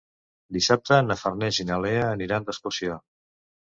[0.57, 3.03] Dissabte na Farners i na Lea aniran d'excursió.